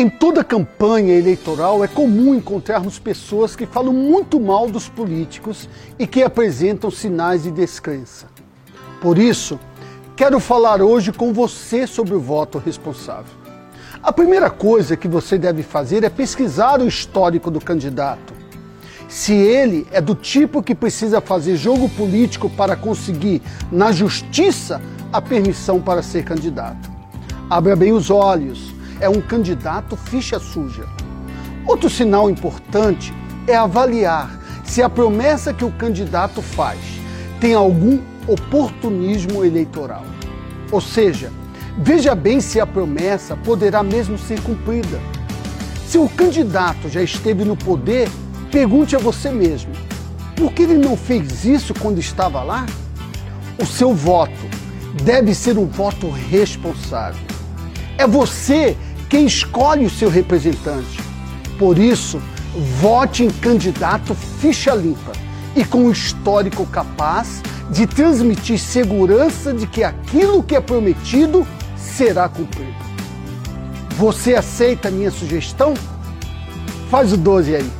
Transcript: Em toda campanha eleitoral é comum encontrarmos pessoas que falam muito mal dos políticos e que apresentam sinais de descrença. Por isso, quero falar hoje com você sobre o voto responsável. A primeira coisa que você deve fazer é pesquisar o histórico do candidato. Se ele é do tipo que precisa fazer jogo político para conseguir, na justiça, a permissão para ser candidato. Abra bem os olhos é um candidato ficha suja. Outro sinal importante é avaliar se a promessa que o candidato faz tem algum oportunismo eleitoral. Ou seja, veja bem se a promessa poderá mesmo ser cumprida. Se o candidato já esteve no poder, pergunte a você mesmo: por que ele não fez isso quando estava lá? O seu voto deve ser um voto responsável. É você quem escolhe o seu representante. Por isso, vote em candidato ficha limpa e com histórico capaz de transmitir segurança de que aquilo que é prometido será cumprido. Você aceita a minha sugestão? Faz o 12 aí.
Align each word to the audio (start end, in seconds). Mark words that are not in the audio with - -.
Em 0.00 0.08
toda 0.08 0.42
campanha 0.42 1.12
eleitoral 1.12 1.84
é 1.84 1.86
comum 1.86 2.34
encontrarmos 2.34 2.98
pessoas 2.98 3.54
que 3.54 3.66
falam 3.66 3.92
muito 3.92 4.40
mal 4.40 4.66
dos 4.66 4.88
políticos 4.88 5.68
e 5.98 6.06
que 6.06 6.22
apresentam 6.22 6.90
sinais 6.90 7.42
de 7.42 7.50
descrença. 7.50 8.26
Por 9.02 9.18
isso, 9.18 9.60
quero 10.16 10.40
falar 10.40 10.80
hoje 10.80 11.12
com 11.12 11.34
você 11.34 11.86
sobre 11.86 12.14
o 12.14 12.18
voto 12.18 12.56
responsável. 12.56 13.34
A 14.02 14.10
primeira 14.10 14.48
coisa 14.48 14.96
que 14.96 15.06
você 15.06 15.36
deve 15.36 15.62
fazer 15.62 16.02
é 16.02 16.08
pesquisar 16.08 16.80
o 16.80 16.88
histórico 16.88 17.50
do 17.50 17.60
candidato. 17.60 18.32
Se 19.06 19.34
ele 19.34 19.86
é 19.92 20.00
do 20.00 20.14
tipo 20.14 20.62
que 20.62 20.74
precisa 20.74 21.20
fazer 21.20 21.56
jogo 21.56 21.90
político 21.90 22.48
para 22.48 22.74
conseguir, 22.74 23.42
na 23.70 23.92
justiça, 23.92 24.80
a 25.12 25.20
permissão 25.20 25.78
para 25.78 26.02
ser 26.02 26.24
candidato. 26.24 26.90
Abra 27.50 27.76
bem 27.76 27.92
os 27.92 28.08
olhos 28.08 28.79
é 29.00 29.08
um 29.08 29.20
candidato 29.20 29.96
ficha 29.96 30.38
suja. 30.38 30.84
Outro 31.66 31.88
sinal 31.88 32.30
importante 32.30 33.14
é 33.46 33.56
avaliar 33.56 34.38
se 34.64 34.82
a 34.82 34.88
promessa 34.88 35.52
que 35.52 35.64
o 35.64 35.72
candidato 35.72 36.42
faz 36.42 36.78
tem 37.40 37.54
algum 37.54 38.00
oportunismo 38.26 39.44
eleitoral. 39.44 40.04
Ou 40.70 40.80
seja, 40.80 41.32
veja 41.78 42.14
bem 42.14 42.40
se 42.40 42.60
a 42.60 42.66
promessa 42.66 43.36
poderá 43.36 43.82
mesmo 43.82 44.16
ser 44.18 44.40
cumprida. 44.42 45.00
Se 45.86 45.98
o 45.98 46.08
candidato 46.08 46.88
já 46.88 47.02
esteve 47.02 47.44
no 47.44 47.56
poder, 47.56 48.08
pergunte 48.52 48.94
a 48.94 48.98
você 48.98 49.30
mesmo: 49.30 49.72
por 50.36 50.52
que 50.52 50.62
ele 50.62 50.78
não 50.78 50.96
fez 50.96 51.44
isso 51.44 51.74
quando 51.74 51.98
estava 51.98 52.42
lá? 52.42 52.66
O 53.58 53.66
seu 53.66 53.92
voto 53.92 54.48
deve 55.02 55.34
ser 55.34 55.58
um 55.58 55.66
voto 55.66 56.08
responsável. 56.08 57.20
É 57.98 58.06
você 58.06 58.76
quem 59.10 59.26
escolhe 59.26 59.84
o 59.84 59.90
seu 59.90 60.08
representante. 60.08 61.02
Por 61.58 61.76
isso, 61.76 62.22
vote 62.80 63.24
em 63.24 63.30
candidato 63.30 64.14
ficha 64.14 64.72
limpa 64.72 65.12
e 65.54 65.64
com 65.64 65.90
histórico 65.90 66.64
capaz 66.64 67.42
de 67.70 67.86
transmitir 67.86 68.58
segurança 68.58 69.52
de 69.52 69.66
que 69.66 69.82
aquilo 69.82 70.42
que 70.42 70.54
é 70.54 70.60
prometido 70.60 71.46
será 71.76 72.28
cumprido. 72.28 72.72
Você 73.96 74.34
aceita 74.34 74.88
a 74.88 74.90
minha 74.90 75.10
sugestão? 75.10 75.74
Faz 76.88 77.12
o 77.12 77.16
12 77.16 77.56
aí. 77.56 77.79